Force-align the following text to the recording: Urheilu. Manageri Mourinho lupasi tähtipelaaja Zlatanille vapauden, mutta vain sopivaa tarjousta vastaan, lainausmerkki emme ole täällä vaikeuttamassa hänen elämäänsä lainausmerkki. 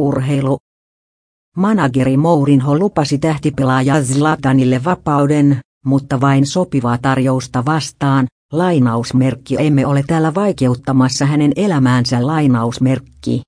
Urheilu. 0.00 0.58
Manageri 1.56 2.16
Mourinho 2.16 2.78
lupasi 2.78 3.18
tähtipelaaja 3.18 4.02
Zlatanille 4.02 4.84
vapauden, 4.84 5.60
mutta 5.84 6.20
vain 6.20 6.46
sopivaa 6.46 6.98
tarjousta 6.98 7.64
vastaan, 7.64 8.26
lainausmerkki 8.52 9.56
emme 9.58 9.86
ole 9.86 10.04
täällä 10.06 10.34
vaikeuttamassa 10.34 11.26
hänen 11.26 11.52
elämäänsä 11.56 12.26
lainausmerkki. 12.26 13.42